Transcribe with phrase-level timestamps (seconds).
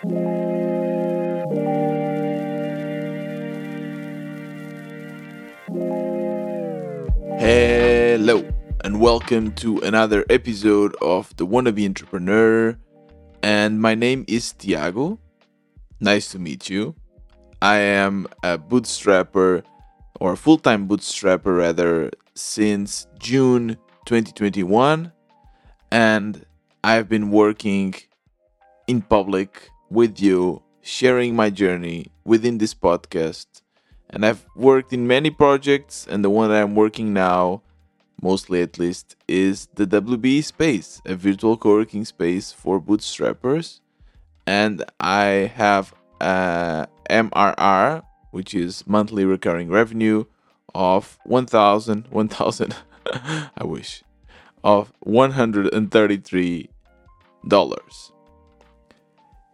[0.00, 0.14] Hello,
[8.84, 12.78] and welcome to another episode of The Wannabe Entrepreneur.
[13.42, 15.18] And my name is Tiago.
[15.98, 16.94] Nice to meet you.
[17.60, 19.64] I am a bootstrapper,
[20.20, 25.10] or full time bootstrapper rather, since June 2021.
[25.90, 26.46] And
[26.84, 27.96] I've been working
[28.86, 33.46] in public with you, sharing my journey within this podcast
[34.10, 37.60] and I've worked in many projects, and the one that I'm working now,
[38.22, 43.80] mostly at least, is the WB Space, a virtual co-working space for bootstrappers.
[44.46, 50.24] And I have uh, a MRR, which is monthly recurring revenue,
[50.74, 52.76] of 1,000, 1,000,
[53.12, 54.02] I wish,
[54.64, 56.68] of $133.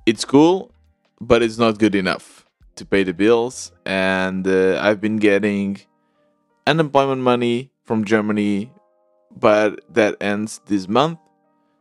[0.07, 0.71] It's cool,
[1.19, 2.45] but it's not good enough
[2.77, 5.81] to pay the bills, and uh, I've been getting
[6.67, 8.71] unemployment money from Germany,
[9.35, 11.19] but that ends this month.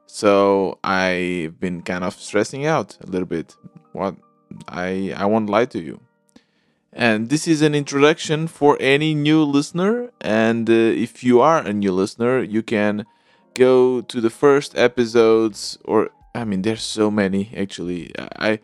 [0.06, 3.58] So I've been kind of stressing out a little bit.
[3.92, 4.16] What
[4.70, 6.00] I I won't lie to you.
[6.94, 10.12] And this is an introduction for any new listener.
[10.22, 13.06] And uh, if you are a new listener, you can
[13.56, 18.12] go to the first episodes, or I mean, there's so many actually.
[18.18, 18.60] I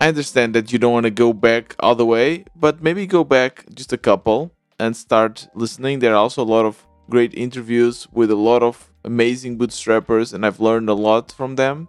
[0.00, 3.24] I understand that you don't want to go back all the way, but maybe go
[3.24, 6.00] back just a couple and start listening.
[6.00, 10.44] There are also a lot of great interviews with a lot of amazing bootstrappers, and
[10.44, 11.88] I've learned a lot from them.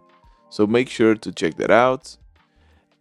[0.50, 2.16] So make sure to check that out.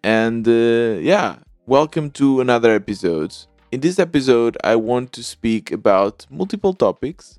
[0.02, 3.36] And uh, yeah, welcome to another episode.
[3.70, 7.38] In this episode, I want to speak about multiple topics.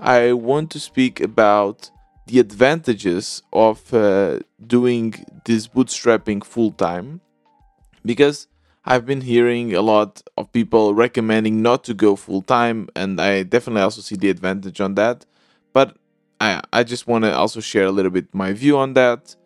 [0.00, 1.90] I want to speak about
[2.26, 7.20] the advantages of uh, doing this bootstrapping full time
[8.04, 8.48] because
[8.84, 13.42] I've been hearing a lot of people recommending not to go full time, and I
[13.42, 15.24] definitely also see the advantage on that.
[15.72, 15.96] But
[16.38, 19.36] I, I just want to also share a little bit my view on that.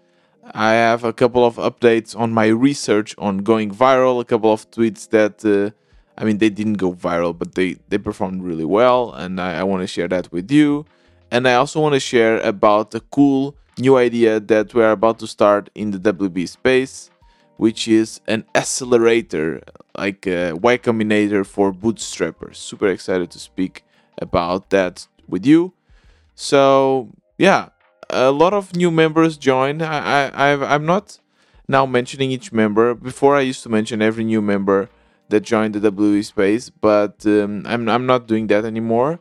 [0.55, 4.69] I have a couple of updates on my research on going viral, a couple of
[4.71, 5.71] tweets that, uh,
[6.21, 9.63] I mean, they didn't go viral, but they, they performed really well, and I, I
[9.63, 10.85] want to share that with you.
[11.31, 15.27] And I also want to share about a cool new idea that we're about to
[15.27, 17.11] start in the WB space,
[17.57, 19.63] which is an accelerator,
[19.97, 22.57] like a Y Combinator for bootstrappers.
[22.57, 23.85] Super excited to speak
[24.19, 25.73] about that with you.
[26.35, 27.69] So, yeah,
[28.11, 29.83] a lot of new members joined.
[29.83, 31.19] I, I, I'm not
[31.69, 32.95] now mentioning each member.
[32.95, 34.89] Before, I used to mention every new member
[35.29, 39.21] that joined the WB space, but um, I'm, I'm not doing that anymore.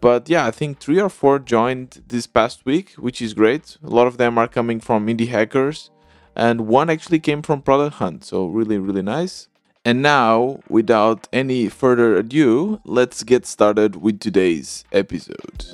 [0.00, 3.76] But yeah, I think three or four joined this past week, which is great.
[3.84, 5.90] A lot of them are coming from indie hackers,
[6.34, 9.48] and one actually came from Product Hunt, so really, really nice.
[9.84, 15.64] And now, without any further ado, let's get started with today's episode.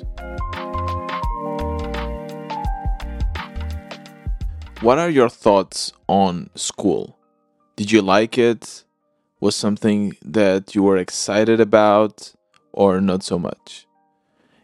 [4.81, 7.17] What are your thoughts on school?
[7.77, 8.83] Did you like it?
[9.39, 12.33] Was something that you were excited about
[12.73, 13.86] or not so much?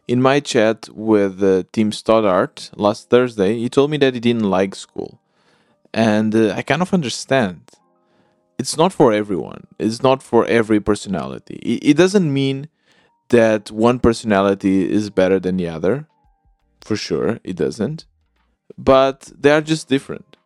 [0.07, 4.49] In my chat with uh, Tim Stoddart last Thursday, he told me that he didn't
[4.49, 5.21] like school.
[5.93, 7.61] And uh, I kind of understand.
[8.59, 11.55] It's not for everyone, it's not for every personality.
[11.55, 12.69] It, it doesn't mean
[13.29, 16.07] that one personality is better than the other.
[16.81, 18.05] For sure, it doesn't.
[18.77, 20.37] But they are just different.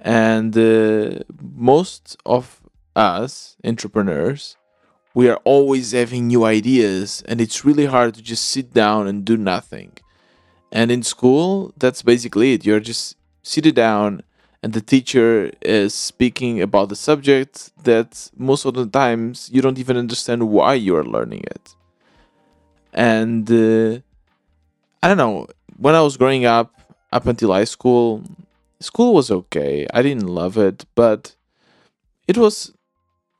[0.00, 2.60] And uh, most of
[2.96, 4.56] us entrepreneurs
[5.14, 9.24] we are always having new ideas and it's really hard to just sit down and
[9.24, 9.92] do nothing.
[10.70, 12.64] And in school, that's basically it.
[12.64, 14.22] You're just seated down
[14.62, 19.78] and the teacher is speaking about the subject that most of the times you don't
[19.78, 21.74] even understand why you are learning it.
[22.92, 24.00] And uh,
[25.02, 26.80] I don't know, when I was growing up,
[27.12, 28.22] up until high school,
[28.80, 29.86] school was okay.
[29.92, 31.34] I didn't love it, but
[32.28, 32.72] it was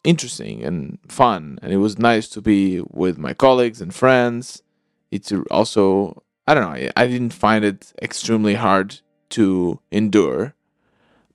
[0.05, 1.59] interesting and fun.
[1.63, 4.63] And it was nice to be with my colleagues and friends.
[5.11, 9.01] It's also i don't know i didn't find it extremely hard
[9.31, 10.55] to endure.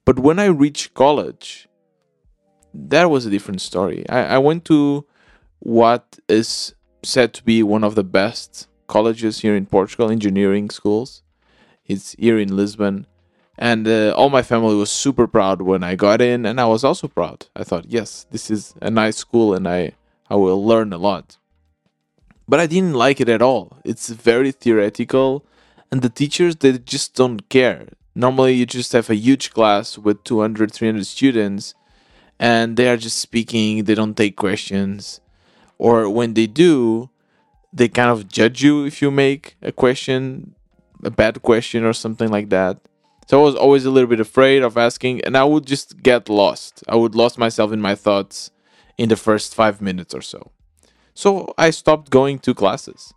[0.05, 1.67] But when i reached college
[2.73, 4.07] that was a different story.
[4.09, 5.05] I, I went to
[5.59, 11.23] what is said to be one of the best colleges here in portugal engineering schools.
[11.85, 13.07] It's here in lisbon
[13.57, 16.83] and uh, all my family was super proud when I got in, and I was
[16.83, 17.47] also proud.
[17.55, 19.93] I thought, yes, this is a nice school, and I
[20.29, 21.37] I will learn a lot.
[22.47, 23.77] But I didn't like it at all.
[23.83, 25.45] It's very theoretical,
[25.91, 27.87] and the teachers they just don't care.
[28.15, 31.75] Normally, you just have a huge class with 200, 300 students,
[32.39, 35.21] and they are just speaking, they don't take questions.
[35.77, 37.09] Or when they do,
[37.71, 40.55] they kind of judge you if you make a question,
[41.03, 42.79] a bad question, or something like that.
[43.27, 46.29] So I was always a little bit afraid of asking, and I would just get
[46.29, 46.81] lost.
[46.87, 48.51] I would lost myself in my thoughts
[48.97, 50.51] in the first five minutes or so.
[51.13, 53.13] So I stopped going to classes.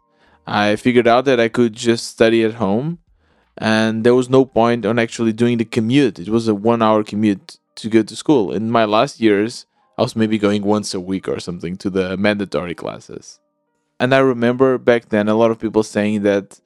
[0.49, 2.99] I figured out that I could just study at home,
[3.57, 6.19] and there was no point on actually doing the commute.
[6.19, 8.53] It was a one hour commute to go to school.
[8.53, 9.67] In my last years,
[9.97, 13.39] I was maybe going once a week or something to the mandatory classes.
[14.01, 16.59] And I remember back then a lot of people saying that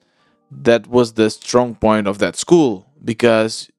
[0.49, 3.69] that was the strong point of that school because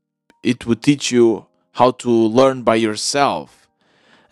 [0.43, 3.69] it would teach you how to learn by yourself.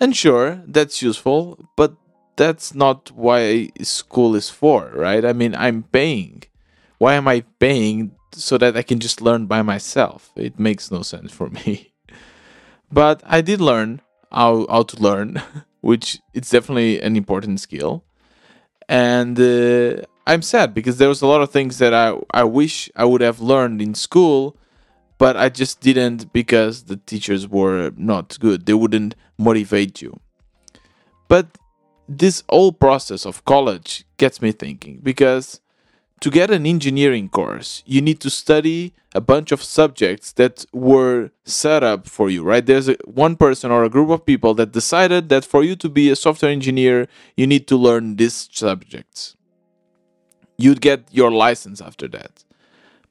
[0.01, 1.95] And sure, that's useful, but
[2.37, 5.25] that's not why school is for, right?
[5.25, 6.43] I mean, I'm paying.
[6.99, 10.33] Why am I paying so that I can just learn by myself?
[10.37, 11.93] It makes no sense for me.
[12.93, 15.43] But I did learn how, how to learn,
[15.81, 18.05] which it's definitely an important skill.
[18.89, 22.91] And uh, I'm sad because there was a lot of things that I, I wish
[22.95, 24.57] I would have learned in school,
[25.19, 28.67] but I just didn't because the teachers were not good.
[28.67, 30.19] They wouldn't motivate you.
[31.29, 31.59] But
[32.09, 35.61] this whole process of college gets me thinking because
[36.21, 41.31] to get an engineering course, you need to study a bunch of subjects that were
[41.45, 42.65] set up for you, right?
[42.65, 45.89] There's a, one person or a group of people that decided that for you to
[45.89, 49.37] be a software engineer, you need to learn these subjects.
[50.57, 52.44] You'd get your license after that.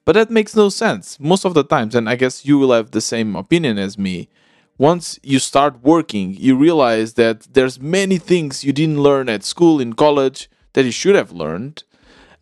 [0.04, 1.18] But that makes no sense.
[1.18, 4.28] Most of the times, and I guess you will have the same opinion as me
[4.78, 9.80] once you start working you realize that there's many things you didn't learn at school
[9.80, 11.84] in college that you should have learned.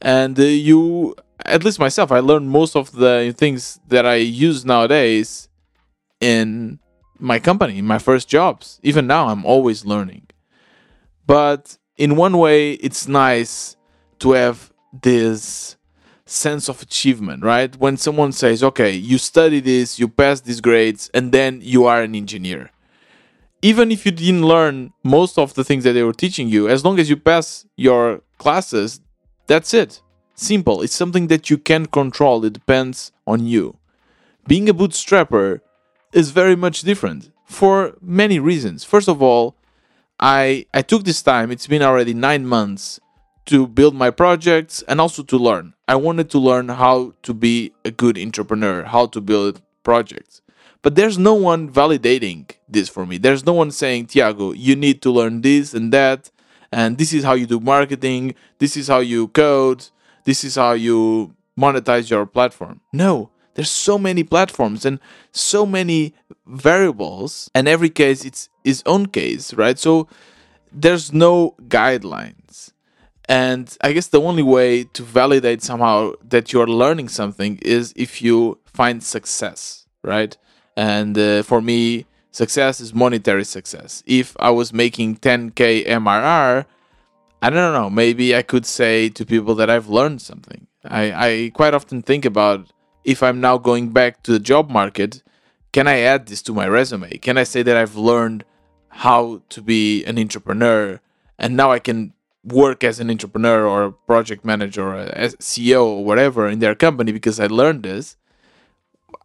[0.00, 1.14] And uh, you
[1.44, 5.48] at least myself i learned most of the things that i use nowadays
[6.20, 6.78] in
[7.18, 8.80] my company in my first jobs.
[8.82, 10.26] Even now i'm always learning.
[11.26, 13.76] But in one way it's nice
[14.20, 14.72] to have
[15.02, 15.76] this
[16.32, 17.74] sense of achievement, right?
[17.76, 22.02] When someone says, okay, you study this, you pass these grades, and then you are
[22.02, 22.70] an engineer.
[23.60, 26.84] Even if you didn't learn most of the things that they were teaching you, as
[26.84, 29.00] long as you pass your classes,
[29.46, 30.00] that's it.
[30.34, 30.82] Simple.
[30.82, 33.76] It's something that you can control, it depends on you.
[34.48, 35.60] Being a bootstrapper
[36.12, 38.82] is very much different for many reasons.
[38.82, 39.56] First of all,
[40.18, 42.98] I, I took this time, it's been already nine months
[43.46, 45.74] to build my projects and also to learn.
[45.88, 50.42] I wanted to learn how to be a good entrepreneur, how to build projects.
[50.82, 53.18] But there's no one validating this for me.
[53.18, 56.30] There's no one saying, Tiago, you need to learn this and that,
[56.72, 59.86] and this is how you do marketing, this is how you code,
[60.24, 62.80] this is how you monetize your platform.
[62.92, 64.98] No, there's so many platforms and
[65.30, 66.14] so many
[66.46, 69.78] variables, and every case it's its own case, right?
[69.78, 70.08] So
[70.72, 72.41] there's no guidelines.
[73.32, 78.20] And I guess the only way to validate somehow that you're learning something is if
[78.20, 80.36] you find success, right?
[80.76, 84.02] And uh, for me, success is monetary success.
[84.04, 86.66] If I was making 10k MRR,
[87.40, 90.66] I don't know, maybe I could say to people that I've learned something.
[90.84, 92.66] I, I quite often think about
[93.02, 95.22] if I'm now going back to the job market,
[95.72, 97.16] can I add this to my resume?
[97.16, 98.44] Can I say that I've learned
[98.90, 101.00] how to be an entrepreneur
[101.38, 102.12] and now I can
[102.44, 106.74] work as an entrepreneur or a project manager or a CEO or whatever in their
[106.74, 108.16] company because I learned this.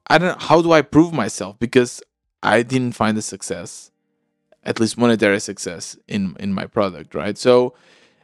[0.08, 2.02] I don't how do I prove myself because
[2.44, 3.92] I didn't find the success,
[4.64, 7.38] at least monetary success in in my product, right?
[7.38, 7.74] So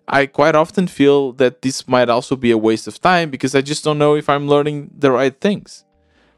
[0.08, 3.62] I quite often feel that this might also be a waste of time because I
[3.62, 5.86] just don't know if I'm learning the right things.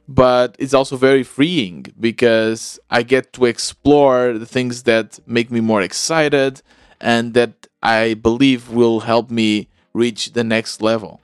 [0.07, 5.61] But it's also very freeing because I get to explore the things that make me
[5.61, 6.61] more excited
[7.01, 11.21] and that I believe will help me reach the next level.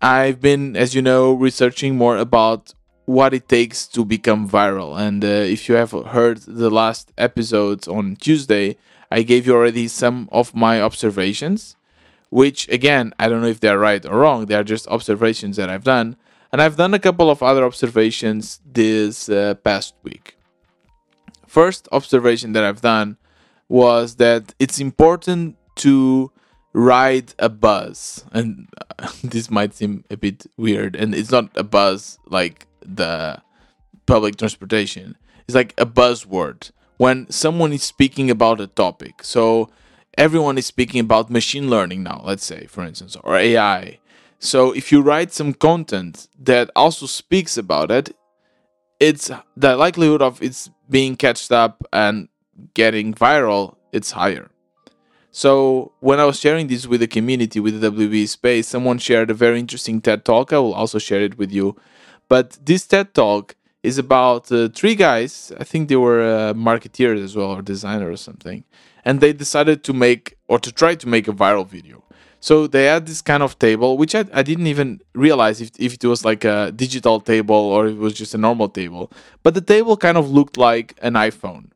[0.00, 2.72] I've been, as you know, researching more about
[3.04, 4.96] what it takes to become viral.
[4.96, 8.76] And uh, if you have heard the last episodes on Tuesday,
[9.10, 11.74] I gave you already some of my observations,
[12.30, 15.68] which again, I don't know if they're right or wrong, they are just observations that
[15.68, 16.14] I've done.
[16.52, 20.36] And I've done a couple of other observations this uh, past week.
[21.44, 23.16] First observation that I've done
[23.68, 26.30] was that it's important to
[26.72, 28.24] ride a bus.
[28.32, 28.68] And
[28.98, 30.96] uh, this might seem a bit weird.
[30.96, 33.42] And it's not a bus like the
[34.06, 35.16] public transportation.
[35.46, 36.70] It's like a buzzword.
[36.98, 39.22] When someone is speaking about a topic.
[39.22, 39.70] So
[40.16, 43.98] everyone is speaking about machine learning now let's say for instance or ai
[44.38, 48.16] so if you write some content that also speaks about it
[48.98, 52.28] it's the likelihood of it's being catched up and
[52.74, 54.50] getting viral it's higher.
[55.30, 59.30] So when i was sharing this with the community with the wb space someone shared
[59.30, 60.52] a very interesting ted talk.
[60.52, 61.76] I will also share it with you.
[62.28, 65.52] But this ted talk is about uh, three guys.
[65.60, 68.64] I think they were uh, marketeers as well or designer or something.
[69.04, 72.02] And they decided to make or to try to make a viral video.
[72.40, 75.94] So they had this kind of table, which I, I didn't even realize if, if
[75.94, 79.10] it was like a digital table or it was just a normal table.
[79.42, 81.70] But the table kind of looked like an iPhone.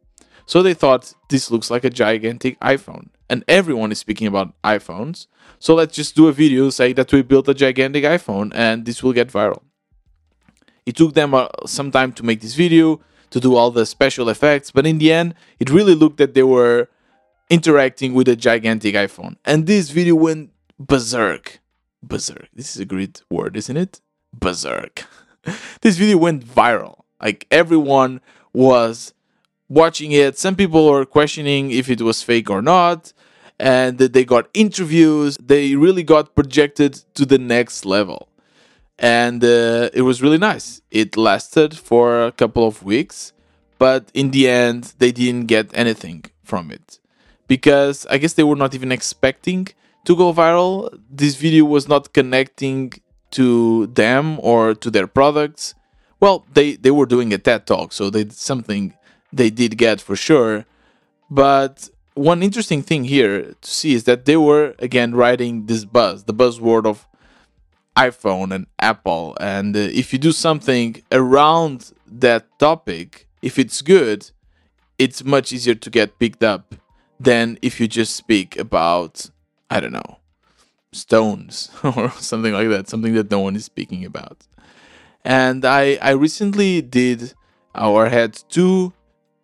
[0.50, 3.10] So they thought this looks like a gigantic iPhone.
[3.28, 5.28] And everyone is speaking about iPhones.
[5.60, 9.00] So let's just do a video saying that we built a gigantic iPhone and this
[9.00, 9.62] will get viral.
[10.84, 14.28] It took them uh, some time to make this video, to do all the special
[14.28, 16.88] effects, but in the end, it really looked that they were
[17.48, 19.36] interacting with a gigantic iPhone.
[19.44, 21.60] And this video went berserk.
[22.02, 22.48] Berserk.
[22.52, 24.00] This is a great word, isn't it?
[24.34, 25.04] Berserk.
[25.82, 27.02] this video went viral.
[27.22, 28.20] Like everyone
[28.52, 29.14] was
[29.70, 30.36] watching it.
[30.36, 33.14] Some people were questioning if it was fake or not.
[33.58, 35.36] And they got interviews.
[35.40, 38.28] They really got projected to the next level.
[38.98, 40.82] And uh, it was really nice.
[40.90, 43.32] It lasted for a couple of weeks.
[43.78, 46.98] But in the end, they didn't get anything from it.
[47.46, 49.68] Because I guess they were not even expecting
[50.04, 50.98] to go viral.
[51.10, 52.92] This video was not connecting
[53.32, 55.74] to them or to their products.
[56.18, 58.94] Well, they, they were doing a TED talk, so they did something
[59.32, 60.66] they did get for sure.
[61.30, 66.24] But one interesting thing here to see is that they were again writing this buzz,
[66.24, 67.06] the buzzword of
[67.96, 69.36] iPhone and Apple.
[69.40, 74.30] And uh, if you do something around that topic, if it's good,
[74.98, 76.74] it's much easier to get picked up
[77.18, 79.30] than if you just speak about
[79.72, 80.18] I don't know,
[80.92, 84.46] stones or something like that, something that no one is speaking about.
[85.24, 87.34] And I I recently did
[87.74, 88.92] or had two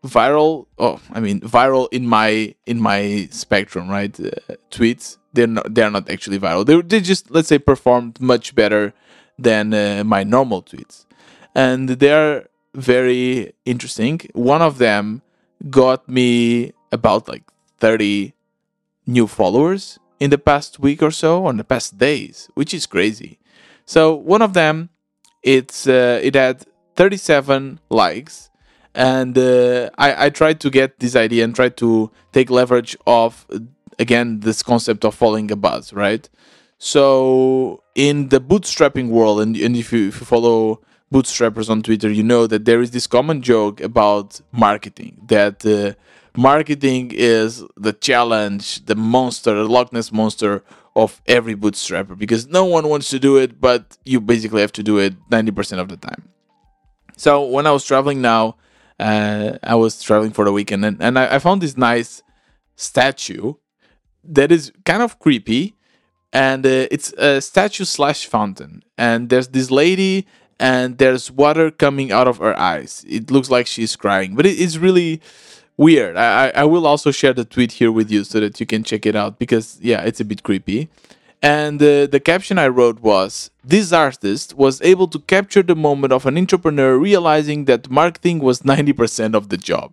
[0.07, 4.19] viral oh I mean viral in my in my spectrum right?
[4.19, 4.31] Uh,
[4.71, 6.65] tweets they're not they're not actually viral.
[6.67, 8.93] They they just let's say performed much better
[9.39, 11.05] than uh, my normal tweets.
[11.55, 14.21] And they're very interesting.
[14.35, 15.23] One of them
[15.71, 17.45] got me about like
[17.79, 18.35] 30
[19.07, 22.87] new followers in the past week or so, or in the past days, which is
[22.87, 23.39] crazy.
[23.85, 24.91] So one of them,
[25.43, 26.65] it's uh, it had
[26.97, 28.51] 37 likes,
[28.97, 33.47] and uh, I, I tried to get this idea and tried to take leverage of
[33.99, 36.29] again this concept of following a buzz, right?
[36.79, 40.81] So in the bootstrapping world, and, and if you if you follow
[41.13, 45.65] bootstrappers on Twitter, you know that there is this common joke about marketing that.
[45.65, 45.95] Uh,
[46.39, 50.63] marketing is the challenge, the monster, the Loch Ness monster
[50.95, 54.83] of every bootstrapper because no one wants to do it, but you basically have to
[54.83, 56.29] do it 90% of the time.
[57.17, 58.57] So when I was traveling now,
[58.99, 62.23] uh, I was traveling for the weekend and, and I, I found this nice
[62.77, 63.55] statue
[64.25, 65.75] that is kind of creepy
[66.33, 70.27] and uh, it's a statue slash fountain and there's this lady
[70.59, 74.61] and there's water coming out of her eyes it looks like she's crying but it,
[74.61, 75.21] it's really
[75.77, 76.17] weird.
[76.17, 79.07] I, I will also share the tweet here with you so that you can check
[79.07, 80.89] it out because, yeah, it's a bit creepy.
[81.43, 86.13] And uh, the caption I wrote was This artist was able to capture the moment
[86.13, 89.93] of an entrepreneur realizing that marketing was 90% of the job.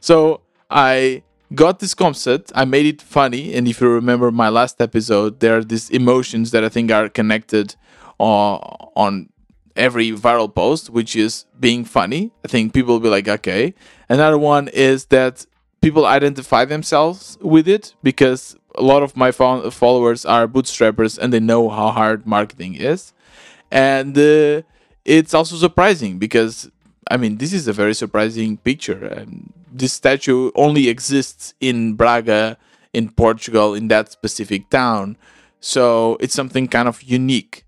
[0.00, 1.22] So I
[1.54, 3.54] got this concept, I made it funny.
[3.54, 7.08] And if you remember my last episode, there are these emotions that I think are
[7.08, 7.74] connected
[8.18, 8.56] uh,
[8.94, 9.30] on
[9.76, 12.32] every viral post, which is being funny.
[12.44, 13.74] I think people will be like, okay.
[14.08, 15.46] Another one is that
[15.80, 21.40] people identify themselves with it because a lot of my followers are bootstrappers and they
[21.40, 23.12] know how hard marketing is.
[23.70, 24.62] And uh,
[25.04, 26.70] it's also surprising because,
[27.10, 29.04] I mean, this is a very surprising picture.
[29.04, 32.58] And this statue only exists in Braga,
[32.92, 35.16] in Portugal, in that specific town.
[35.60, 37.64] So it's something kind of unique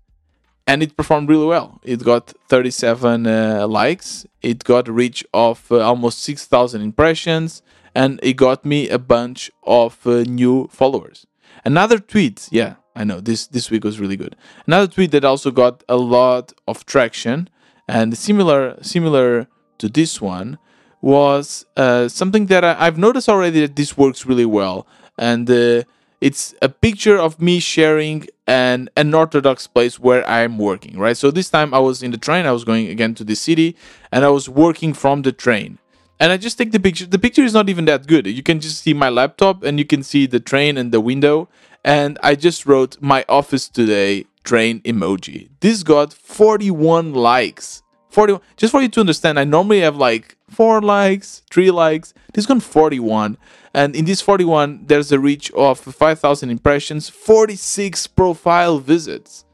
[0.65, 1.79] and it performed really well.
[1.83, 7.61] It got 37 uh, likes, it got reach of uh, almost 6,000 impressions,
[7.95, 11.25] and it got me a bunch of uh, new followers.
[11.65, 14.35] Another tweet, yeah, I know this this week was really good.
[14.67, 17.49] Another tweet that also got a lot of traction
[17.87, 19.47] and similar similar
[19.79, 20.57] to this one
[21.01, 25.83] was uh, something that I, have noticed already that this works really well and uh,
[26.23, 31.17] it's a picture of me sharing an unorthodox place where I'm working, right?
[31.17, 33.75] So this time I was in the train, I was going again to the city,
[34.09, 35.79] and I was working from the train.
[36.19, 37.05] And I just take the picture.
[37.05, 38.27] The picture is not even that good.
[38.27, 41.49] You can just see my laptop and you can see the train and the window.
[41.83, 45.49] And I just wrote my office today train emoji.
[45.59, 47.81] This got 41 likes.
[48.09, 48.41] 41.
[48.57, 52.13] Just for you to understand, I normally have like four likes, three likes.
[52.33, 53.37] This got 41.
[53.73, 59.45] And in this 41, there's a reach of 5,000 impressions, 46 profile visits.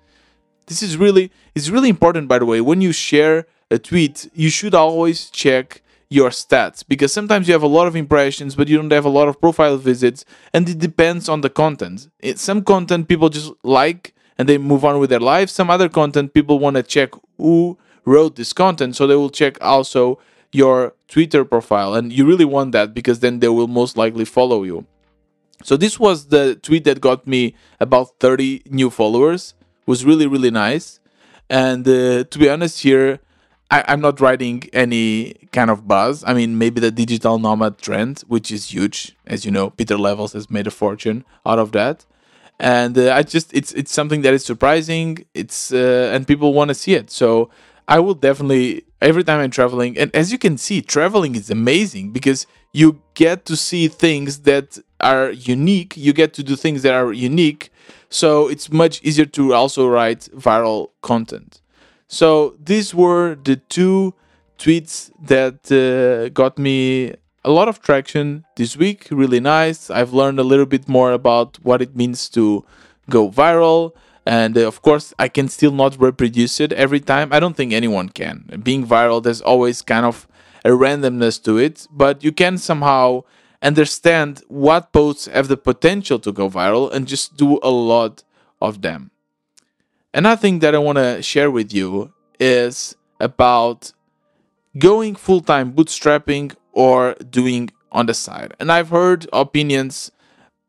[0.68, 2.60] This is really, it's really important, by the way.
[2.60, 7.62] When you share a tweet, you should always check your stats because sometimes you have
[7.62, 10.80] a lot of impressions but you don't have a lot of profile visits and it
[10.80, 12.10] depends on the content.
[12.36, 16.34] Some content people just like and they move on with their life some other content
[16.34, 20.20] people want to check who wrote this content so they will check also
[20.52, 24.64] your twitter profile and you really want that because then they will most likely follow
[24.64, 24.86] you.
[25.64, 29.54] So this was the tweet that got me about 30 new followers.
[29.82, 31.00] It was really really nice.
[31.52, 33.20] And uh, to be honest here
[33.72, 36.24] I, am not riding any kind of buzz.
[36.26, 39.70] I mean, maybe the digital nomad trend, which is huge, as you know.
[39.70, 42.06] Pieter Levels has made a fortune out of that,
[42.60, 45.26] and uh, I just it's it's something that is surprising.
[45.34, 47.12] It's uh, and people want to see it.
[47.12, 47.50] So
[47.88, 52.12] I will definitely every time I'm traveling, and as you can see, traveling is amazing
[52.12, 55.96] because you get to see things that are unique.
[55.96, 57.72] You get to do things that are unique.
[58.10, 61.62] So it's much easier to also write viral content.
[62.10, 64.16] So these were the two
[64.58, 67.14] tweets that uh, got me
[67.46, 69.08] a lot of traction this week.
[69.12, 69.92] Really nice.
[69.92, 72.66] I've learned a little bit more about what it means to
[73.12, 73.94] go viral.
[74.26, 77.32] And uh, of course, I can still not reproduce it every time.
[77.32, 78.60] I don't think anyone can.
[78.64, 80.28] Being viral, there's always kind of
[80.66, 83.24] a randomness to it, but you can somehow
[83.62, 88.24] understand what posts have the potential to go viral and just do a lot
[88.62, 89.12] of them.
[90.14, 93.94] Another thing that I want to share with you is about
[94.78, 98.54] going full time bootstrapping or doing on the side.
[98.60, 100.12] And I've heard opinions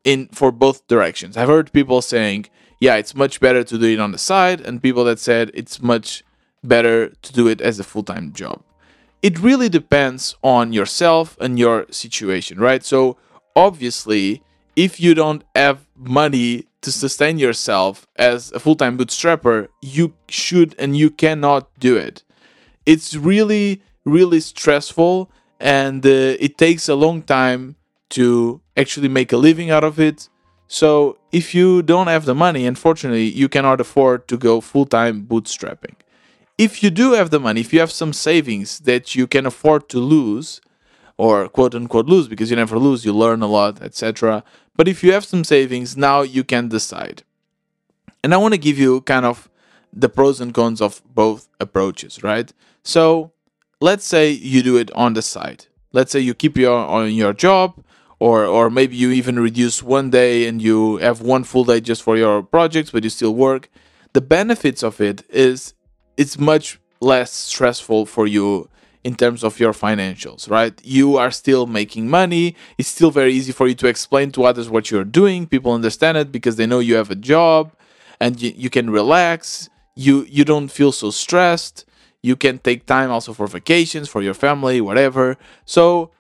[0.05, 1.37] in for both directions.
[1.37, 2.47] I've heard people saying,
[2.81, 5.83] yeah, it's much better to do it on the side, and people that said it's
[5.83, 6.25] much
[6.65, 8.63] better to do it as a full time job.
[9.23, 12.83] It really depends on yourself and your situation, right?
[12.83, 13.19] So,
[13.55, 14.43] obviously,
[14.85, 20.97] if you don't have money to sustain yourself as a full-time bootstrapper, you should and
[20.97, 22.25] you cannot do it.
[22.87, 27.77] It's really, really stressful, and uh, it takes a long time
[28.17, 30.31] to actually make a living out of it.
[30.67, 35.97] So if you don't have the money, unfortunately, you cannot afford to go full-time bootstrapping.
[36.57, 39.91] If you do have the money, if you have some savings that you can afford
[39.91, 40.63] to lose,
[41.21, 44.43] or quote unquote lose because you never lose, you learn a lot, etc.
[44.75, 47.25] But if you have some savings, now you can decide.
[48.25, 49.51] And I want to give you kind of
[49.93, 52.51] the pros and cons of both approaches, right?
[52.83, 53.33] So
[53.83, 55.67] let's say you do it on the side.
[55.93, 57.85] Let's say you keep your on your job,
[58.19, 62.03] or or maybe you even reduce one day and you have one full day just
[62.03, 63.69] for your projects, but you still work.
[64.15, 65.75] The benefits of it is
[66.17, 68.71] it's much less stressful for you
[69.03, 70.79] in terms of your financials, right?
[70.85, 72.55] You are still making money.
[72.77, 75.47] It's still very easy for you to explain to others what you're doing.
[75.47, 77.73] People understand it because they know you have a job
[78.21, 79.71] and you, you can relax.
[79.97, 81.85] You you don't feel so stressed.
[82.23, 85.39] You can take time also for vacations, for your family, whatever.
[85.65, 86.11] So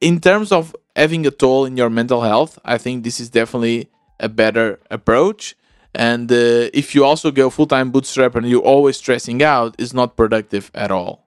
[0.00, 3.88] in terms of having a toll in your mental health, I think this is definitely
[4.18, 5.56] a better approach.
[5.94, 9.94] And uh, if you also go full time bootstrap and you're always stressing out, is
[9.94, 11.21] not productive at all.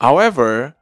[0.00, 0.74] However,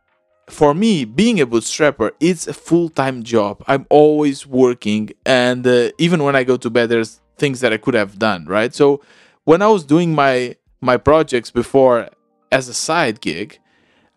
[0.48, 3.62] for me, being a bootstrapper, it's a full time job.
[3.66, 7.76] I'm always working, and uh, even when I go to bed, there's things that I
[7.76, 8.74] could have done, right?
[8.74, 9.00] So
[9.44, 12.08] when I was doing my my projects before
[12.52, 13.58] as a side gig,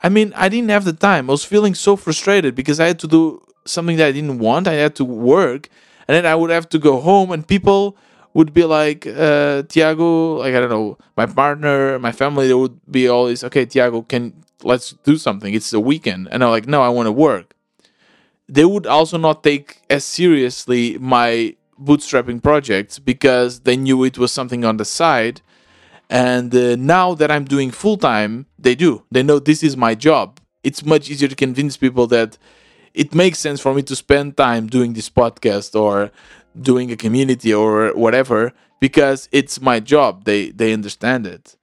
[0.03, 1.29] I mean, I didn't have the time.
[1.29, 4.67] I was feeling so frustrated because I had to do something that I didn't want.
[4.67, 5.69] I had to work,
[6.07, 7.95] and then I would have to go home, and people
[8.33, 12.79] would be like, uh, Tiago, like I don't know, my partner, my family, they would
[12.91, 15.53] be always, okay, Tiago, can let's do something.
[15.53, 16.27] It's the weekend.
[16.31, 17.53] And I'm like, no, I want to work.
[18.49, 24.31] They would also not take as seriously my bootstrapping projects because they knew it was
[24.31, 25.41] something on the side.
[26.09, 29.03] And uh, now that I'm doing full time, they do.
[29.11, 30.39] They know this is my job.
[30.63, 32.37] It's much easier to convince people that
[32.93, 36.11] it makes sense for me to spend time doing this podcast or
[36.59, 40.23] doing a community or whatever because it's my job.
[40.23, 41.55] They they understand it.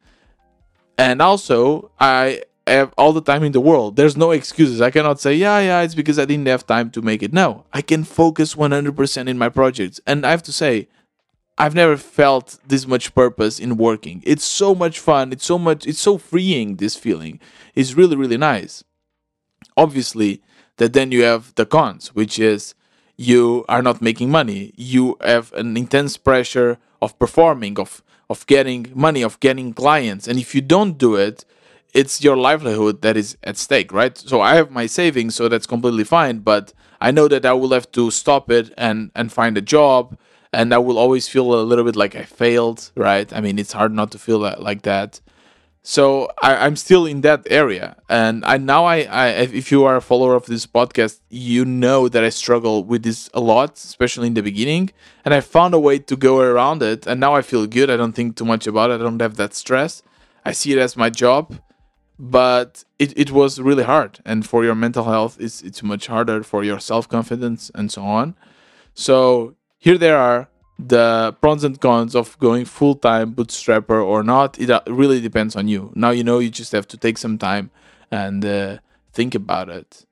[0.96, 3.96] And also, I all the time in the world.
[3.96, 4.80] There's no excuses.
[4.80, 7.32] I cannot say, yeah, yeah, it's because I didn't have time to make it.
[7.32, 10.00] No, I can focus 100% in my projects.
[10.06, 10.88] And I have to say,
[11.56, 14.22] I've never felt this much purpose in working.
[14.26, 15.32] It's so much fun.
[15.32, 17.38] It's so much, it's so freeing, this feeling.
[17.74, 18.82] It's really, really nice.
[19.76, 20.42] Obviously,
[20.78, 22.74] that then you have the cons, which is
[23.16, 24.72] you are not making money.
[24.76, 30.26] You have an intense pressure of performing, of of getting money, of getting clients.
[30.26, 31.44] And if you don't do it,
[31.94, 34.18] it's your livelihood that is at stake, right?
[34.18, 36.40] So I have my savings, so that's completely fine.
[36.40, 40.18] But I know that I will have to stop it and and find a job,
[40.52, 43.32] and I will always feel a little bit like I failed, right?
[43.32, 45.20] I mean, it's hard not to feel that, like that.
[45.86, 49.26] So I, am still in that area, and I now I, I
[49.62, 53.28] if you are a follower of this podcast, you know that I struggle with this
[53.34, 54.90] a lot, especially in the beginning.
[55.26, 57.90] And I found a way to go around it, and now I feel good.
[57.90, 58.94] I don't think too much about it.
[58.94, 60.02] I don't have that stress.
[60.42, 61.54] I see it as my job,
[62.18, 64.20] but it, it was really hard.
[64.24, 68.02] And for your mental health, it's it's much harder for your self confidence and so
[68.02, 68.36] on.
[68.94, 70.48] So here there are
[70.78, 74.58] the pros and cons of going full time bootstrapper or not.
[74.58, 75.92] It uh, really depends on you.
[75.94, 77.70] Now you know you just have to take some time
[78.10, 78.78] and uh,
[79.12, 80.06] think about it.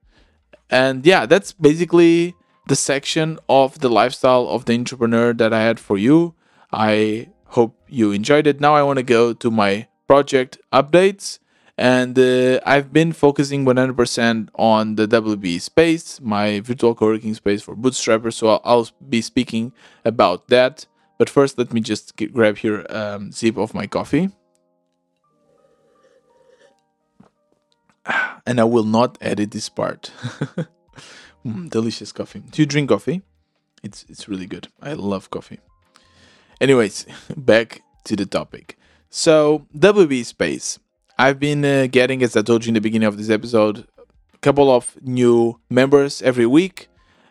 [0.70, 2.34] And yeah, that's basically
[2.66, 6.34] the section of the lifestyle of the entrepreneur that I had for you.
[6.72, 8.60] I hope you enjoyed it.
[8.60, 11.38] Now I want to go to my project updates
[11.82, 17.74] and uh, I've been focusing 100% on the WB space, my virtual co-working space for
[17.74, 18.34] bootstrappers.
[18.34, 19.72] So I'll, I'll, be speaking
[20.04, 20.86] about that.
[21.18, 24.30] But first, let me just get, grab here a um, sip of my coffee.
[28.46, 30.12] And I will not edit this part.
[31.44, 32.44] mm, delicious coffee.
[32.50, 33.22] Do you drink coffee?
[33.82, 34.66] It's it's really good.
[34.80, 35.60] I love coffee.
[36.60, 38.76] Anyways, back to the topic.
[39.10, 40.80] So WB space
[41.22, 43.86] I've been uh, getting, as I told you in the beginning of this episode,
[44.34, 46.88] a couple of new members every week,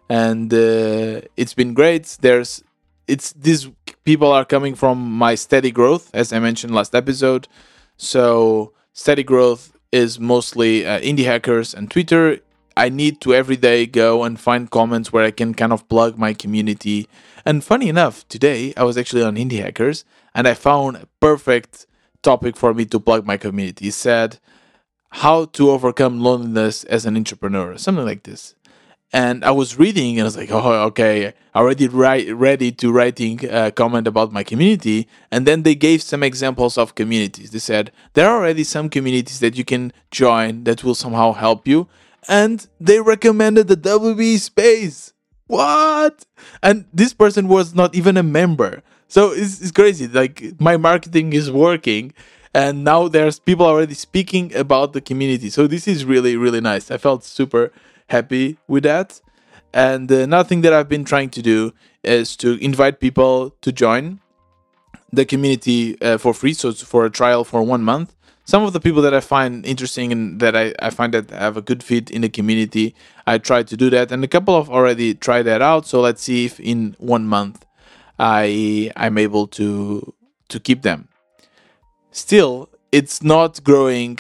[0.08, 2.18] and uh, it's been great.
[2.22, 2.64] There's,
[3.10, 3.70] it's these
[4.06, 7.50] people are coming from my steady growth, as I mentioned last episode.
[7.98, 12.40] So steady growth is mostly uh, indie hackers and Twitter.
[12.78, 16.18] I need to every day go and find comments where I can kind of plug
[16.18, 17.10] my community.
[17.44, 21.88] And funny enough, today I was actually on Indie Hackers and I found a perfect
[22.22, 23.86] topic for me to plug my community.
[23.86, 24.40] He said,
[25.10, 28.56] How to overcome loneliness as an entrepreneur, something like this.
[29.14, 33.46] And I was reading and I was like, oh, okay, already write, ready to writing
[33.50, 35.08] a comment about my community.
[35.30, 37.52] And then they gave some examples of communities.
[37.52, 41.68] They said, there are already some communities that you can join that will somehow help
[41.68, 41.90] you.
[42.30, 45.12] And they recommended the WB space.
[45.48, 46.26] What?
[46.64, 48.82] And this person was not even a member.
[49.12, 50.08] So it's, it's crazy.
[50.08, 52.14] Like my marketing is working,
[52.54, 55.50] and now there's people already speaking about the community.
[55.50, 56.90] So this is really really nice.
[56.90, 57.74] I felt super
[58.08, 59.20] happy with that.
[59.74, 63.74] And uh, another thing that I've been trying to do is to invite people to
[63.74, 64.22] join
[65.12, 66.54] the community uh, for free.
[66.54, 68.16] So for a trial for one month.
[68.46, 71.58] Some of the people that I find interesting and that I, I find that have
[71.58, 72.96] a good fit in the community,
[73.28, 74.10] I try to do that.
[74.10, 75.86] And a couple of already tried that out.
[75.86, 77.66] So let's see if in one month
[78.22, 80.14] I I'm able to
[80.50, 81.08] to keep them.
[82.12, 84.20] Still, it's not growing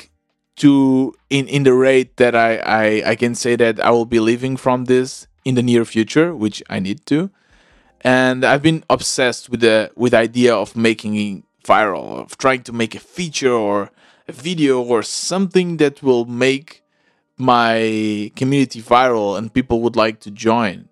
[0.57, 4.19] to in in the rate that I, I I can say that I will be
[4.19, 7.29] living from this in the near future, which I need to.
[8.01, 12.73] And I've been obsessed with the with the idea of making viral, of trying to
[12.73, 13.91] make a feature or
[14.27, 16.81] a video or something that will make
[17.37, 20.89] my community viral and people would like to join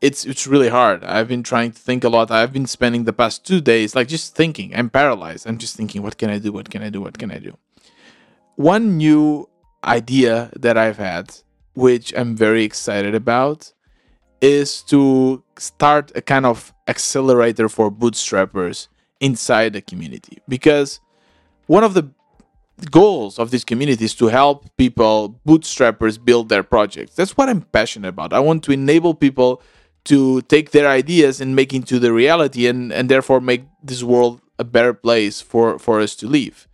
[0.00, 1.04] it's it's really hard.
[1.04, 2.30] I've been trying to think a lot.
[2.30, 4.74] I've been spending the past two days like just thinking.
[4.74, 5.46] I'm paralyzed.
[5.46, 6.52] I'm just thinking, what can I do?
[6.52, 7.00] What can I do?
[7.00, 7.56] What can I do?
[8.56, 9.48] One new
[9.84, 11.34] idea that I've had,
[11.74, 13.72] which I'm very excited about,
[14.40, 18.88] is to start a kind of accelerator for bootstrappers
[19.20, 20.38] inside the community.
[20.48, 21.00] Because
[21.66, 22.10] one of the
[22.90, 27.14] goals of this community is to help people, bootstrappers, build their projects.
[27.14, 28.32] That's what I'm passionate about.
[28.32, 29.62] I want to enable people
[30.04, 34.40] to take their ideas and make into the reality and, and therefore make this world
[34.58, 36.68] a better place for, for us to live.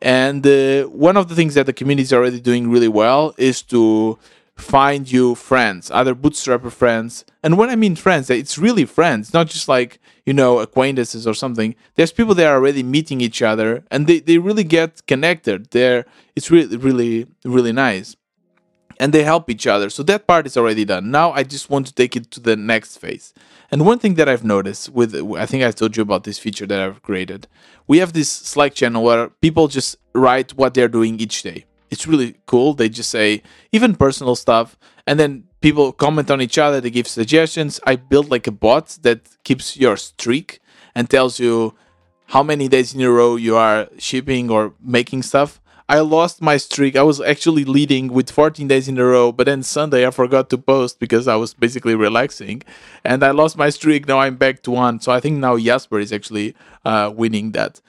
[0.00, 3.62] And uh, one of the things that the community is already doing really well is
[3.62, 4.18] to
[4.56, 7.24] find you friends, other bootstrapper friends.
[7.42, 11.34] And when I mean friends, it's really friends, not just like, you know, acquaintances or
[11.34, 11.74] something.
[11.94, 15.70] There's people that are already meeting each other and they, they really get connected.
[15.70, 18.16] There it's really, really, really nice
[18.98, 19.90] and they help each other.
[19.90, 21.10] So that part is already done.
[21.10, 23.34] Now I just want to take it to the next phase.
[23.70, 26.66] And one thing that I've noticed with, I think I told you about this feature
[26.66, 27.48] that I've created.
[27.86, 31.64] We have this Slack channel where people just write what they're doing each day.
[31.90, 32.74] It's really cool.
[32.74, 36.80] They just say even personal stuff, and then people comment on each other.
[36.80, 37.80] They give suggestions.
[37.84, 40.60] I built like a bot that keeps your streak
[40.94, 41.74] and tells you
[42.26, 45.60] how many days in a row you are shipping or making stuff.
[45.88, 46.96] I lost my streak.
[46.96, 50.50] I was actually leading with 14 days in a row, but then Sunday I forgot
[50.50, 52.62] to post because I was basically relaxing,
[53.04, 54.08] and I lost my streak.
[54.08, 55.00] Now I'm back to one.
[55.00, 57.80] So I think now Jasper is actually uh, winning that.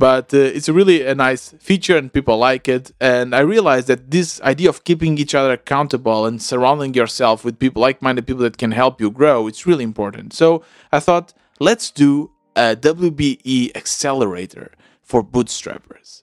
[0.00, 4.10] but uh, it's really a nice feature and people like it and i realized that
[4.10, 8.56] this idea of keeping each other accountable and surrounding yourself with people like-minded people that
[8.56, 11.34] can help you grow it's really important so i thought
[11.68, 16.22] let's do a wbe accelerator for bootstrappers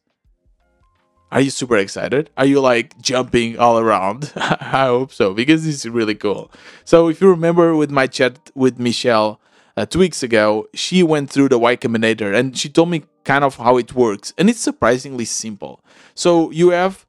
[1.31, 2.29] are you super excited?
[2.37, 4.31] Are you like jumping all around?
[4.35, 6.51] I hope so because it's really cool.
[6.85, 9.39] So, if you remember with my chat with Michelle
[9.75, 13.43] uh, two weeks ago, she went through the Y Combinator and she told me kind
[13.43, 14.33] of how it works.
[14.37, 15.81] And it's surprisingly simple.
[16.15, 17.05] So, you have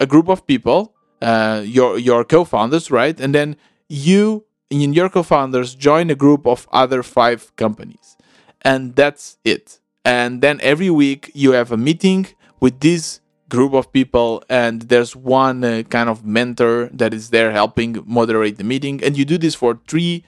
[0.00, 3.18] a group of people, uh, your, your co founders, right?
[3.20, 3.56] And then
[3.88, 8.16] you and your co founders join a group of other five companies.
[8.62, 9.78] And that's it.
[10.04, 12.26] And then every week you have a meeting
[12.60, 13.20] with these
[13.52, 18.56] group of people and there's one uh, kind of mentor that is there helping moderate
[18.56, 19.04] the meeting.
[19.04, 20.24] And you do this for 3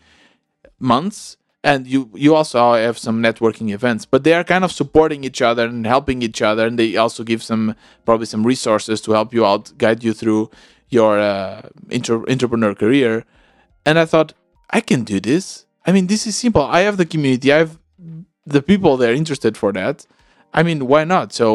[0.78, 1.38] months
[1.70, 4.02] and you you also have some networking events.
[4.12, 7.24] But they are kind of supporting each other and helping each other and they also
[7.24, 10.42] give some probably some resources to help you out guide you through
[10.90, 11.62] your uh,
[11.98, 13.24] inter- entrepreneur career.
[13.86, 14.30] And i thought
[14.78, 15.44] i can do this.
[15.86, 16.64] I mean this is simple.
[16.78, 17.48] I have the community.
[17.56, 17.72] I have
[18.56, 19.96] the people that are interested for that.
[20.58, 21.32] I mean why not?
[21.40, 21.46] So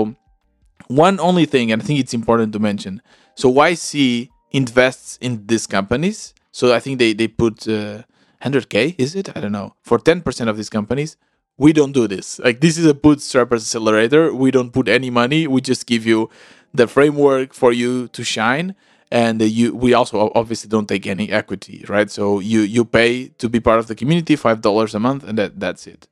[0.89, 3.01] one only thing, and I think it's important to mention.
[3.35, 6.33] So YC invests in these companies.
[6.51, 8.03] So I think they they put uh,
[8.43, 9.35] 100k, is it?
[9.35, 9.75] I don't know.
[9.83, 11.15] For 10% of these companies,
[11.57, 12.39] we don't do this.
[12.39, 14.33] Like this is a bootstrap accelerator.
[14.33, 15.47] We don't put any money.
[15.47, 16.29] We just give you
[16.73, 18.75] the framework for you to shine
[19.11, 23.49] and you we also obviously don't take any equity right so you you pay to
[23.49, 26.07] be part of the community five dollars a month and that that's it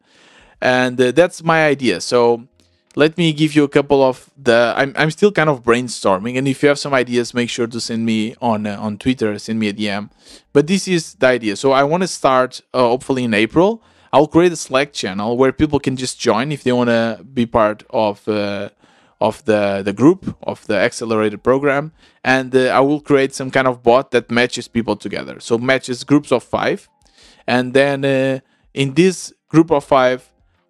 [0.61, 2.47] and uh, that's my idea so
[2.97, 6.47] let me give you a couple of the I'm, I'm still kind of brainstorming and
[6.47, 9.59] if you have some ideas make sure to send me on uh, on twitter send
[9.59, 10.09] me a dm
[10.51, 11.55] but this is the idea.
[11.55, 13.83] So i want to start uh, hopefully in april.
[14.11, 17.45] I'll create a slack channel where people can just join if they want to be
[17.45, 18.69] part of uh,
[19.21, 21.91] of the the group of the accelerated program.
[22.23, 25.39] And uh, i will create some kind of bot that matches people together.
[25.39, 26.89] So matches groups of five.
[27.45, 28.39] And then uh,
[28.73, 30.19] in this group of five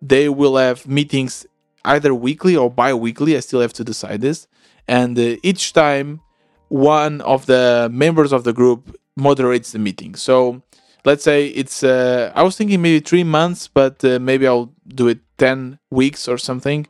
[0.01, 1.45] they will have meetings
[1.93, 4.47] either weekly or bi-weekly i still have to decide this.
[4.87, 6.21] And uh, each time
[6.69, 10.15] one of the members of the group moderates the meeting.
[10.15, 10.61] So
[11.05, 15.07] let's say it's uh, i was thinking maybe three months but uh, maybe i'll do
[15.07, 16.87] it 10 weeks or something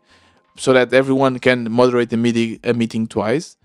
[0.57, 3.57] so that everyone can moderate the meeting a meeting twice.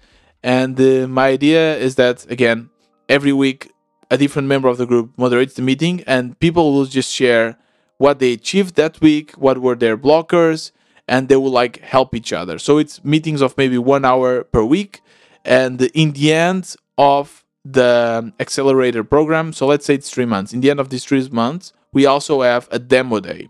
[0.43, 2.71] And uh, my idea is that again
[3.09, 3.71] every week
[4.11, 7.57] a different member of the group moderates the meeting and people will just share
[7.97, 10.73] what they achieved that week what were their blockers
[11.13, 12.59] and they will like help each other.
[12.59, 15.03] So it's meetings of maybe one hour per week.
[15.45, 20.63] And in the end of the accelerator program, so let's say it's three months, in
[20.63, 23.49] the end of these three months, we also have a demo day.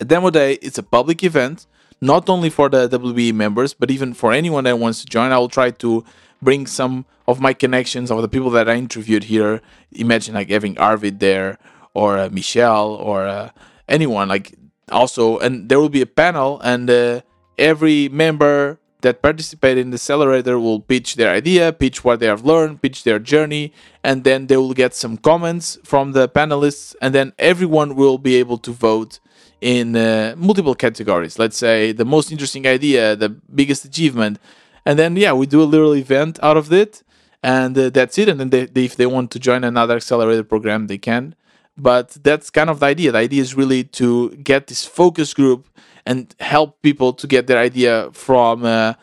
[0.00, 1.66] A demo day is a public event,
[2.00, 5.32] not only for the WBE members, but even for anyone that wants to join.
[5.32, 6.02] I will try to
[6.40, 9.60] bring some of my connections of the people that I interviewed here.
[9.92, 11.58] Imagine like having Arvid there,
[11.92, 13.50] or uh, Michelle, or uh,
[13.86, 14.28] anyone.
[14.28, 14.54] Like
[14.90, 17.20] also and there will be a panel and uh,
[17.58, 22.44] every member that participated in the accelerator will pitch their idea pitch what they have
[22.44, 23.72] learned pitch their journey
[24.04, 28.36] and then they will get some comments from the panelists and then everyone will be
[28.36, 29.20] able to vote
[29.60, 31.38] in uh, multiple categories.
[31.38, 34.38] Let's say the most interesting idea the biggest achievement.
[34.86, 37.02] And then yeah we do a little event out of it
[37.42, 38.28] and uh, that's it.
[38.28, 41.34] And then they, they, if they want to join another accelerator program they can
[41.82, 43.12] but that's kind of the idea.
[43.12, 45.66] The idea is really to get this focus group
[46.04, 48.94] and help people to get their idea from uh,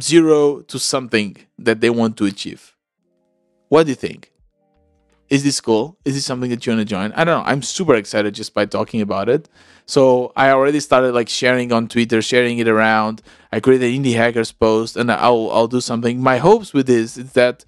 [0.00, 2.74] zero to something that they want to achieve.
[3.68, 4.32] What do you think?
[5.28, 5.98] Is this cool?
[6.04, 7.12] Is this something that you want to join?
[7.12, 7.50] I don't know.
[7.50, 9.48] I'm super excited just by talking about it.
[9.84, 13.22] So I already started like sharing on Twitter, sharing it around.
[13.52, 16.22] I created an indie hackers post, and I'll I'll do something.
[16.22, 17.64] My hopes with this is that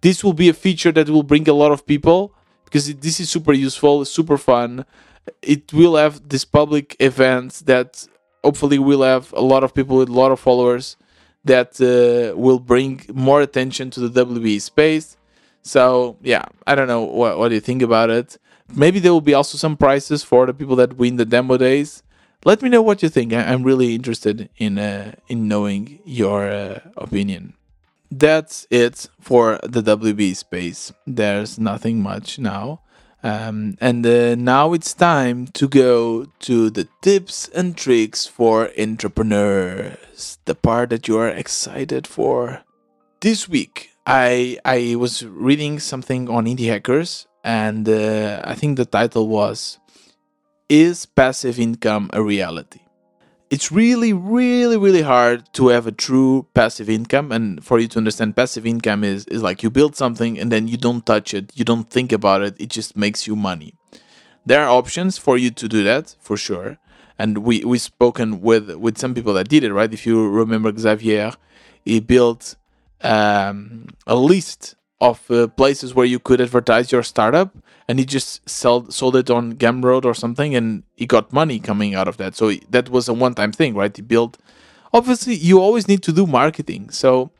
[0.00, 2.34] this will be a feature that will bring a lot of people
[2.66, 4.84] because this is super useful, super fun.
[5.40, 8.06] It will have this public event that
[8.44, 10.96] hopefully will have a lot of people with a lot of followers
[11.44, 15.16] that uh, will bring more attention to the WBE space.
[15.62, 18.38] So yeah, I don't know what what do you think about it.
[18.74, 22.02] Maybe there will be also some prizes for the people that win the demo days.
[22.44, 23.32] Let me know what you think.
[23.32, 27.54] I'm really interested in uh, in knowing your uh, opinion
[28.10, 30.92] that's it for the WB space.
[31.06, 32.80] There's nothing much now.
[33.22, 40.38] Um, and uh, now it's time to go to the tips and tricks for entrepreneurs,
[40.44, 42.62] the part that you are excited for.
[43.20, 48.84] This week, I I was reading something on Indie Hackers, and uh, I think the
[48.84, 49.78] title was
[50.68, 52.85] "Is Passive Income a Reality?"
[53.50, 57.30] It's really, really, really hard to have a true passive income.
[57.30, 60.68] And for you to understand, passive income is, is like you build something and then
[60.68, 63.74] you don't touch it, you don't think about it, it just makes you money.
[64.44, 66.78] There are options for you to do that for sure.
[67.18, 69.92] And we we've spoken with with some people that did it, right?
[69.92, 71.32] If you remember Xavier,
[71.82, 72.56] he built
[73.00, 77.54] um, a list of uh, places where you could advertise your startup
[77.86, 81.94] and he just sold sold it on Gumroad or something and he got money coming
[81.94, 82.34] out of that.
[82.34, 83.94] So that was a one time thing right?
[83.94, 84.38] He built
[84.92, 86.90] obviously you always need to do marketing.
[86.90, 87.30] So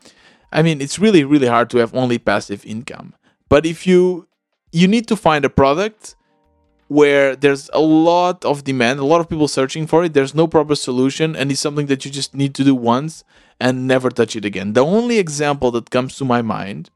[0.53, 3.14] i mean it's really really hard to have only passive income.
[3.49, 4.29] But if you
[4.73, 6.14] you need to find a product
[6.88, 10.47] where there's a lot of demand a lot of people searching for it there's no
[10.47, 13.25] proper solution and it's something that you just need to do once
[13.59, 14.75] and never touch it again.
[14.75, 16.90] The only example that comes to my mind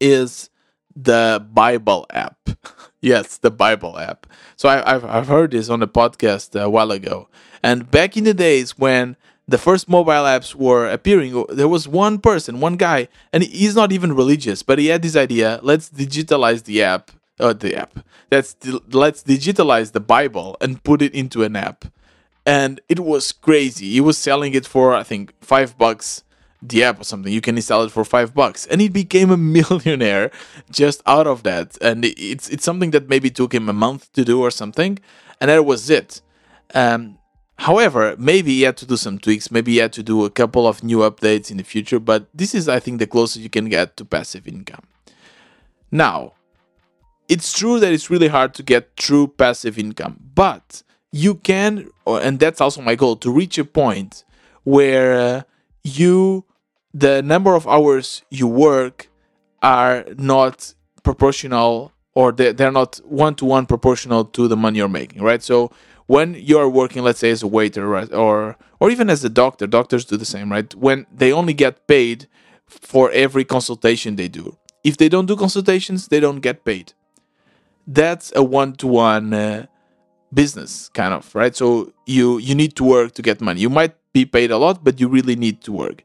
[0.00, 0.50] is
[0.94, 2.36] the Bible app.
[3.00, 4.26] yes, the Bible app.
[4.56, 7.28] So I, have I've heard this on a podcast a while ago.
[7.62, 12.18] And back in the days when the first mobile apps were appearing, there was one
[12.18, 16.64] person, one guy, and he's not even religious, but he had this idea: let's digitalize
[16.64, 17.98] the app, uh, the app.
[18.30, 18.56] Let's
[18.92, 21.86] let's digitalize the Bible and put it into an app.
[22.44, 23.90] And it was crazy.
[23.90, 26.24] He was selling it for I think five bucks
[26.62, 27.32] the app or something.
[27.32, 30.30] You can install it for five bucks, and he became a millionaire
[30.70, 31.76] just out of that.
[31.80, 34.98] And it's it's something that maybe took him a month to do or something,
[35.40, 36.20] and that was it.
[36.74, 37.18] Um,
[37.58, 39.50] however, maybe he had to do some tweaks.
[39.50, 41.98] Maybe he had to do a couple of new updates in the future.
[41.98, 44.84] But this is, I think, the closest you can get to passive income.
[45.90, 46.32] Now,
[47.28, 52.38] it's true that it's really hard to get true passive income, but you can, and
[52.38, 54.24] that's also my goal, to reach a point
[54.64, 55.42] where uh,
[55.82, 56.44] you
[56.98, 59.08] the number of hours you work
[59.62, 65.22] are not proportional or they're not one to one proportional to the money you're making,
[65.22, 65.42] right?
[65.42, 65.70] So
[66.06, 69.66] when you're working, let's say as a waiter, right, or or even as a doctor,
[69.66, 70.74] doctors do the same, right?
[70.74, 72.26] When they only get paid
[72.66, 74.56] for every consultation they do.
[74.82, 76.92] If they don't do consultations, they don't get paid.
[77.86, 79.68] That's a one to one
[80.32, 81.54] business, kind of, right?
[81.54, 83.60] So you you need to work to get money.
[83.60, 86.02] You might be paid a lot, but you really need to work.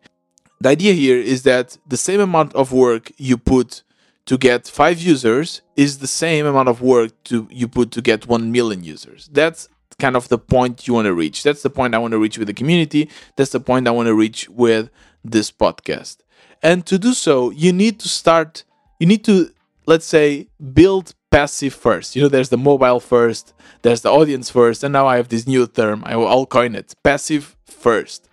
[0.63, 3.84] The idea here is that the same amount of work you put
[4.28, 8.28] to get five users is the same amount of work to you put to get
[8.28, 9.30] one million users.
[9.30, 9.67] That's
[9.99, 11.43] kind of the point you want to reach.
[11.43, 13.10] That's the point I want to reach with the community.
[13.36, 14.89] That's the point I want to reach with
[15.21, 16.19] this podcast.
[16.62, 18.63] And to do so, you need to start,
[18.99, 19.49] you need to,
[19.86, 22.15] let's say, build passive first.
[22.15, 25.45] You know, there's the mobile first, there's the audience first, and now I have this
[25.45, 26.04] new term.
[26.06, 28.30] I will coin it passive first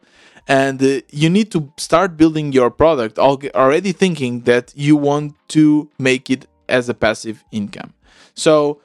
[0.49, 5.91] and uh, you need to start building your product already thinking that you want to
[5.99, 7.93] make it as a passive income.
[8.35, 8.81] So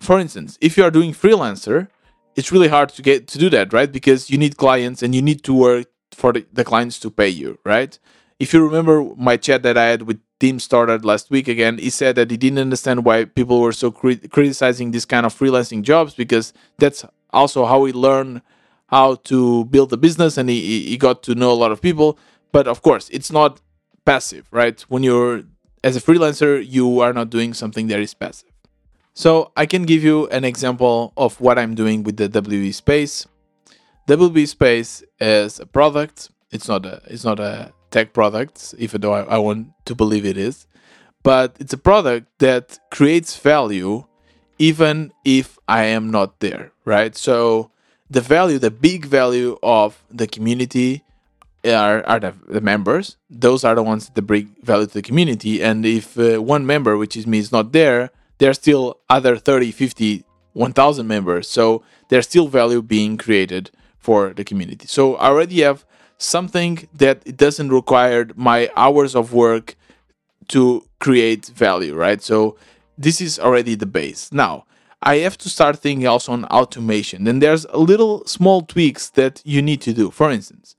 [0.00, 1.88] for instance if you are doing freelancer
[2.36, 3.90] it's really hard to get to do that right?
[3.90, 7.58] Because you need clients and you need to work for the, clients to pay you
[7.64, 7.98] right?
[8.38, 11.90] If you remember my chat that i had with Tim started last week again he
[11.90, 15.82] said that he didn't understand why people were so crit- criticizing this kind of freelancing
[15.82, 18.42] jobs because that's also how he learned
[18.88, 22.18] how to build a business and he, he got to know a lot of people.
[22.52, 23.60] But of course, it's not
[24.04, 24.80] passive, right?
[24.82, 25.42] When you're
[25.82, 28.50] as a freelancer, you are not doing something that is passive.
[29.12, 33.26] So I can give you an example of what I'm doing with the WB Space.
[34.08, 36.30] WB Space is a product.
[36.50, 40.24] It's not a it's not a tech product, even though I, I want to believe
[40.24, 40.66] it is.
[41.22, 44.04] But it's a product that creates value
[44.58, 47.16] even if I am not there, right?
[47.16, 47.70] So
[48.14, 51.02] the value, the big value of the community
[51.64, 53.16] are, are the, the members.
[53.28, 55.60] Those are the ones that bring value to the community.
[55.62, 59.72] And if uh, one member, which is me, is not there, there's still other 30,
[59.72, 61.48] 50, 1000 members.
[61.48, 64.86] So there's still value being created for the community.
[64.86, 65.84] So I already have
[66.16, 69.74] something that it doesn't require my hours of work
[70.48, 72.22] to create value, right?
[72.22, 72.56] So
[72.96, 74.30] this is already the base.
[74.32, 74.66] Now,
[75.06, 77.24] I have to start thinking also on automation.
[77.24, 80.10] Then there's little small tweaks that you need to do.
[80.10, 80.76] For instance,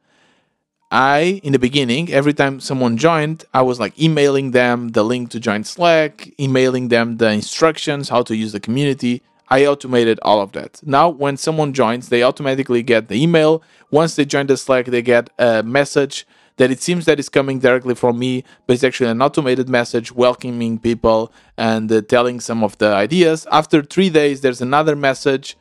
[0.89, 5.29] I, in the beginning, every time someone joined, I was like emailing them the link
[5.31, 9.21] to join Slack, emailing them the instructions, how to use the community.
[9.47, 10.81] I automated all of that.
[10.83, 13.61] Now, when someone joins, they automatically get the email.
[13.91, 16.25] Once they join the Slack, they get a message
[16.57, 20.11] that it seems that it's coming directly from me, but it's actually an automated message
[20.11, 23.45] welcoming people and uh, telling some of the ideas.
[23.51, 25.57] After three days, there's another message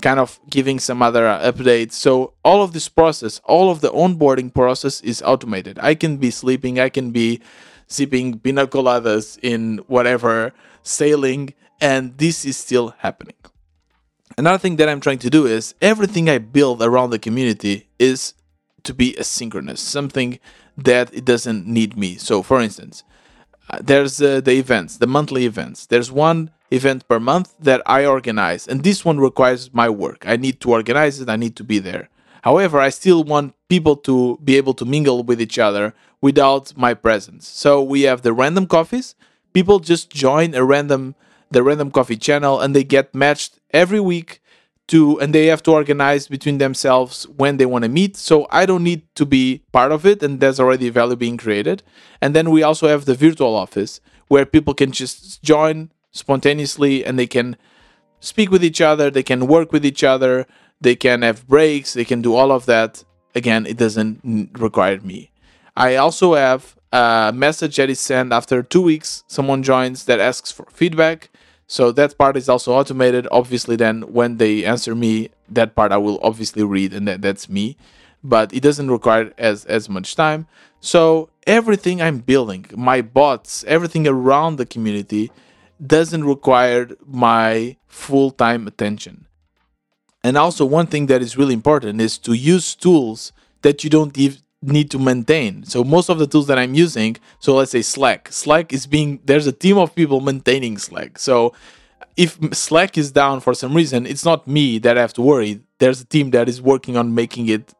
[0.00, 1.92] kind of giving some other uh, updates.
[1.92, 5.78] So all of this process, all of the onboarding process is automated.
[5.80, 7.40] I can be sleeping, I can be
[7.86, 13.34] sipping pina coladas in whatever, sailing, and this is still happening.
[14.36, 18.34] Another thing that I'm trying to do is everything I build around the community is
[18.88, 20.38] to be asynchronous, something
[20.76, 22.16] that it doesn't need me.
[22.16, 23.04] So, for instance,
[23.68, 25.84] uh, there's uh, the events, the monthly events.
[25.86, 30.24] There's one event per month that I organize, and this one requires my work.
[30.26, 32.08] I need to organize it, I need to be there.
[32.42, 36.94] However, I still want people to be able to mingle with each other without my
[36.94, 37.46] presence.
[37.46, 39.14] So we have the random coffees.
[39.52, 41.14] People just join a random
[41.50, 44.42] the random coffee channel and they get matched every week
[44.88, 48.16] to and they have to organize between themselves when they want to meet.
[48.16, 51.82] So i don't need to be part of it and there's already value being created.
[52.20, 57.18] And then we also have the virtual office where people can just join spontaneously and
[57.18, 57.56] they can
[58.20, 60.46] speak with each other they can work with each other
[60.80, 63.04] they can have breaks they can do all of that.
[63.34, 65.30] Again it doesn't require me.
[65.76, 70.50] I also have a message that is sent after two weeks someone joins that asks
[70.50, 71.30] for feedback
[71.70, 73.28] so that part is also automated.
[73.30, 77.48] Obviously, then when they answer me, that part I will obviously read, and that, that's
[77.48, 77.76] me.
[78.24, 80.46] But it doesn't require as as much time.
[80.80, 85.30] So everything I'm building, my bots, everything around the community,
[85.84, 89.26] doesn't require my full time attention.
[90.24, 94.16] And also, one thing that is really important is to use tools that you don't
[94.62, 95.64] need to maintain.
[95.64, 99.20] So most of the tools that I'm using, so let's say Slack, Slack is being
[99.24, 101.18] there's a team of people maintaining Slack.
[101.18, 101.54] So
[102.16, 105.60] if Slack is down for some reason, it's not me that I have to worry.
[105.78, 107.72] There's a team that is working on making it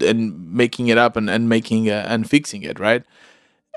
[0.00, 3.04] and making it up and, and making uh, and fixing it, right?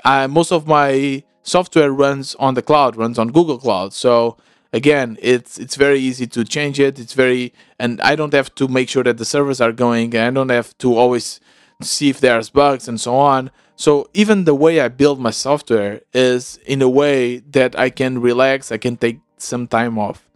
[0.04, 3.92] Uh, most of my software runs on the cloud, runs on Google Cloud.
[3.92, 4.36] So
[4.72, 7.00] again, it's it's very easy to change it.
[7.00, 10.14] It's very and I don't have to make sure that the servers are going.
[10.14, 11.40] And I don't have to always
[11.82, 13.50] see if there's bugs and so on.
[13.76, 18.20] So even the way I build my software is in a way that I can
[18.20, 20.28] relax, I can take some time off.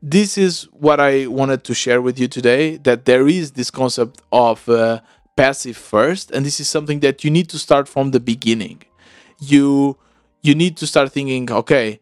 [0.00, 4.22] This is what I wanted to share with you today that there is this concept
[4.30, 5.00] of uh,
[5.36, 8.82] passive first and this is something that you need to start from the beginning.
[9.40, 9.96] You
[10.40, 12.00] you need to start thinking, okay,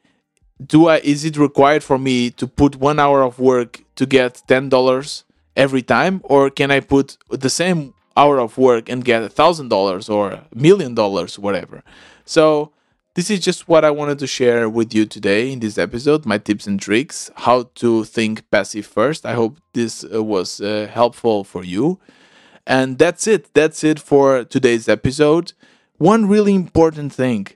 [0.65, 4.43] do I is it required for me to put 1 hour of work to get
[4.47, 5.25] $10
[5.57, 9.69] every time or can I put the same hour of work and get a thousand
[9.69, 11.83] dollars or a million dollars, whatever.
[12.25, 12.73] So
[13.15, 16.39] this is just what I wanted to share with you today in this episode, my
[16.39, 19.25] tips and tricks, how to think passive first.
[19.25, 21.99] I hope this uh, was uh, helpful for you.
[22.67, 23.55] And that's it.
[23.55, 25.53] That's it for today's episode.
[25.99, 27.47] One really important thing.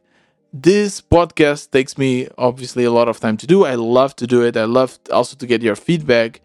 [0.52, 3.64] This podcast takes me obviously a lot of time to do.
[3.64, 4.56] I love to do it.
[4.56, 6.40] I love also to get your feedback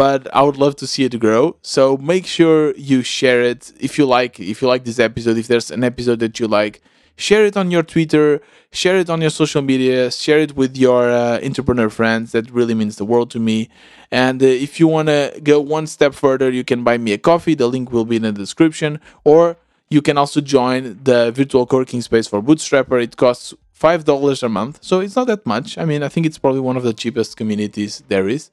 [0.00, 1.56] but I would love to see it grow.
[1.60, 4.40] So make sure you share it if you like.
[4.40, 6.80] If you like this episode, if there's an episode that you like,
[7.16, 8.40] share it on your Twitter,
[8.72, 12.32] share it on your social media, share it with your uh, entrepreneur friends.
[12.32, 13.68] That really means the world to me.
[14.10, 17.18] And uh, if you want to go one step further, you can buy me a
[17.18, 17.54] coffee.
[17.54, 19.58] The link will be in the description, or
[19.90, 23.02] you can also join the virtual co-working space for Bootstrapper.
[23.02, 24.78] It costs five dollars a month.
[24.82, 25.78] So it's not that much.
[25.78, 28.50] I mean i think it's probably one of the cheapest communities there is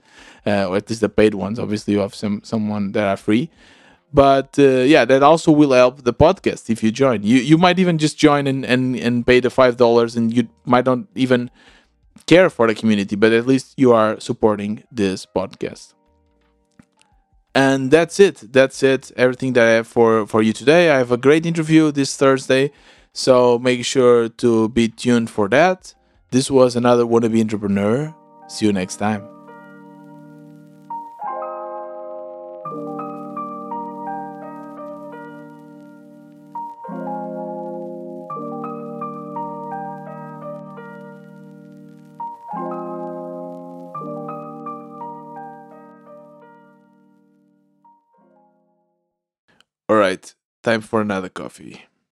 [0.49, 1.59] uh, or at least the paid ones.
[1.59, 3.49] Obviously you have some someone that are free.
[4.23, 7.19] But uh, yeah that also will help the podcast if you join.
[7.31, 10.43] You you might even just join and and, and pay the five dollars and you
[10.73, 11.51] might not even
[12.25, 14.71] care for the community but at least you are supporting
[15.01, 15.93] this podcast.
[17.53, 18.37] And that's it.
[18.57, 19.11] That's it.
[19.17, 20.83] Everything that i have for for you today.
[20.95, 22.71] I have a great interview this thursday
[23.17, 25.95] so make sure to be tuned for that.
[26.29, 28.13] This was another wannabe entrepreneur.
[28.47, 29.27] See you next time.
[49.89, 51.81] All right, time for another coffee.